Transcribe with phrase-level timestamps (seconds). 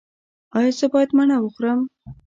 [0.57, 1.79] ایا زه باید مڼه وخورم؟